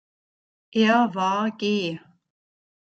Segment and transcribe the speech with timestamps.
[0.71, 1.99] Er war Geh.